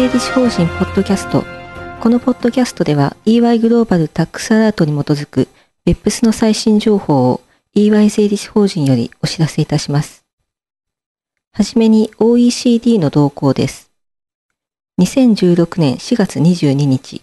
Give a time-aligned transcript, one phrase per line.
[0.00, 1.44] 税理士法人ポッドキャスト。
[2.00, 5.46] このポッドキャストでは EY グローバルタックスアラートに基づく
[5.84, 7.42] BEPS の最新情報を
[7.76, 10.24] EY 税理士法人よりお知らせいたします。
[11.52, 13.90] はじめに OECD の動向です。
[15.02, 17.20] 2016年4月22日、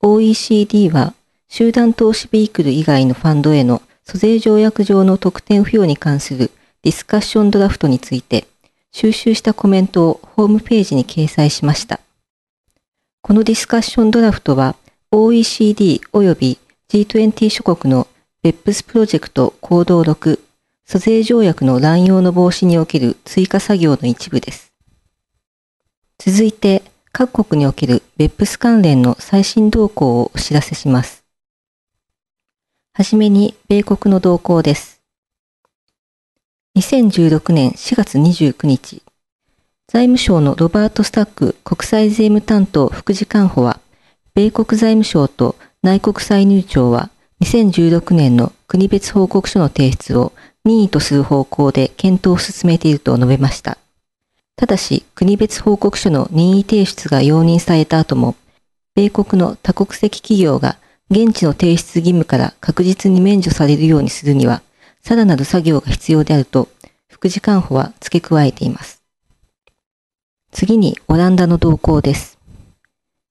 [0.00, 1.12] OECD は
[1.50, 6.50] 集団投資ビークル以外のファンドへの租税条約上の特典付与に関する
[6.82, 8.46] ディスカッションドラフトについて
[8.90, 12.00] 収集したコメントをホームページに掲載しました。
[13.26, 14.76] このディスカッションドラフトは
[15.10, 16.58] OECD 及び
[16.88, 18.06] G20 諸国の
[18.44, 20.38] BEPS プロジェクト行動6
[20.84, 24.72] 租税条約の乱用の防止における追加作業の一部です。
[26.18, 31.24] 続いて、各国における BEPS 関連の最新動向をお知らせします。
[32.94, 35.02] はじめに、米国の動向です。
[36.76, 39.02] 2016年4月29日、
[39.88, 43.80] 財務省のロバート・スタック国際税務担当副次官補は、
[44.34, 47.08] 米国財務省と内国歳入庁は
[47.40, 50.32] 2016年の国別報告書の提出を
[50.64, 53.78] 任意とする方向で検討を進めていると述べました。
[54.56, 58.34] ただし、国別報告書の任意提出が容認された後も、
[58.96, 60.78] 米国の多国籍企業が
[61.10, 64.62] 現地の提出義務から確実に免除されるようにするには、
[65.00, 66.68] さらなる作業が必要であると、
[67.08, 69.05] 副次官補は付け加えています。
[70.52, 72.38] 次に、オランダの動向です。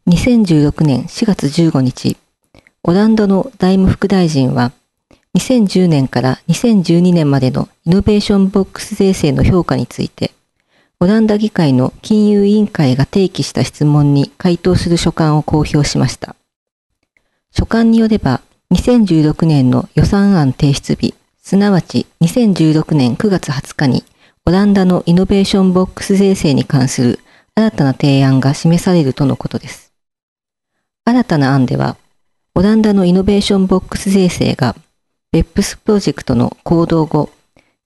[0.08, 2.18] 2016年4月15日、
[2.84, 4.72] オランダの財務副大臣は、
[5.36, 10.32] 2010年から2012年までのイノベーションボックス税制の評価について、
[11.00, 16.36] オランダ議会の金融委員会が提起した質問に回答する書簡を公表しました。
[17.52, 18.42] 書簡によれば、
[18.72, 24.04] 2016年の予算案提出日、すなわち2016年9月20日に、
[24.48, 27.20] オランダのイノベーションボックス税制に関する
[27.56, 29.92] 新たな提案が示されるとのことです。
[31.04, 31.98] 新たな案では、
[32.54, 34.76] オランダのイノベーションボックス税制が
[35.34, 37.32] BEPS プロジェクトの行動5、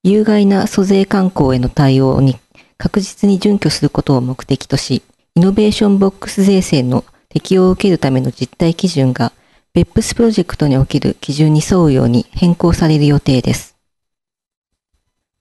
[0.03, 2.37] 有害な租税慣行への対応に
[2.77, 5.01] 確実に準拠することを目的とし、
[5.35, 9.31] イノベーションボックス税制の適用を受けるための実態基準が
[9.73, 13.78] BEPS プロジェクトにおける基準に沿うように変更される予定です。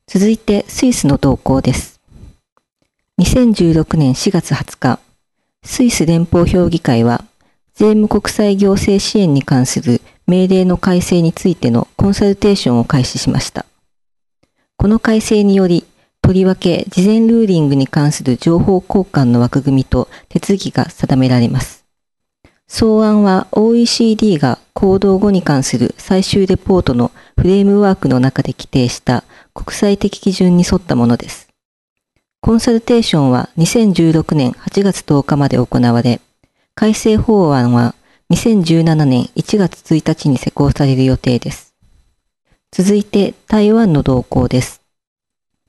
[0.08, 2.00] 続いてスイスの動向です。
[3.20, 5.00] 2016年4月20日、
[5.62, 7.26] スイス連邦評議会は
[7.74, 13.66] 税務国際行政支援に関する命令の改正についてのコンサルテーションを開始しました。
[14.78, 15.84] この改正により、
[16.22, 21.84] とりわけ事前ルーリングに関する情報交換の枠組みと手続きが定められます。
[22.66, 31.48] 草案は OECD が行動後に関する最終レポートのフレームワークの中で規定した国際的基準に沿ったものです。
[32.40, 36.20] コンサルテーションは2016年8月10日まで行われ、
[36.76, 37.96] 改正法案は
[38.30, 41.74] 2017年1月1日に施行される予定です。
[42.70, 44.80] 続いて台湾の動向です。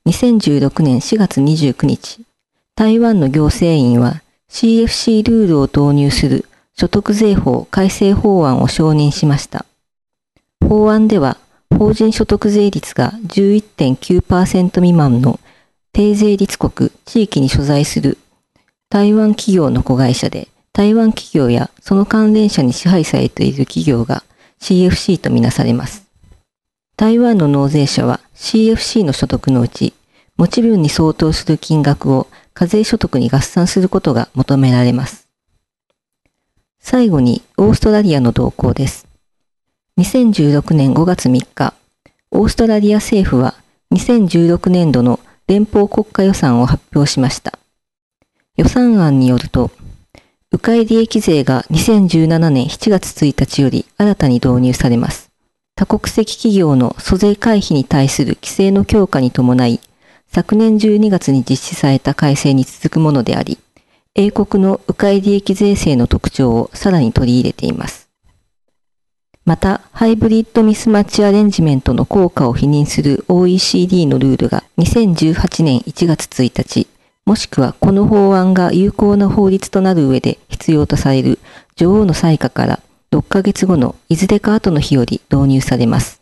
[0.06, 2.20] 2016年4月29日、
[2.76, 6.44] 台湾の行政院は CFC ルールを導入する
[6.76, 9.66] 所得税法改正法案を承認しました。
[10.66, 11.36] 法案では
[11.76, 15.40] 法人所得税率が11.9%未満の
[15.92, 18.18] 低税率国地域に所在する
[18.88, 24.22] 台湾企業の子会社で台湾企業やその関連者に支配されている企業が
[24.60, 26.06] CFC とみなされます。
[26.96, 29.94] 台湾の納税者は CFC の所得のうち、
[30.36, 35.29] 持ち分に相当する金額を課税所得に合算することが求められます。
[36.80, 39.06] 最後にオーストラリアの動向です。
[39.98, 41.74] 2016年5月3日、
[42.30, 43.54] オーストラリア政府は
[43.92, 47.58] 2016年度の連邦国家予算を発表しました。
[48.56, 49.70] 予算案によると、
[50.52, 55.30] 迂回利益税が2017年7月1日より新たに導入されます。
[55.76, 59.80] 多国籍企業の租税回避に対する規制の強化に伴い、
[60.28, 63.58] 昨年12月に実施された改正に続くものであり、
[64.14, 68.08] 英国の迂回利益税制の特徴をさらに取り入れています。
[69.44, 76.86] また、ハイブリッドミスマッチアレンジメントの効果を否認する OECD のルールが2018年1月1日、
[77.24, 81.38] もしくはこの法案が有効な法律となる上で必要とされる
[81.76, 82.80] 女王の裁可から
[83.12, 86.20] 6ヶ月後のいずれか後の日より導入されます。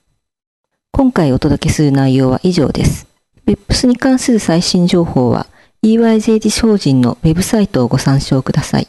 [0.93, 3.07] 今回お届けする内容は以上です。
[3.47, 5.47] BEPS に関する最新情報は
[5.85, 8.89] EY 税理士法人のウェブサイトをご参照ください。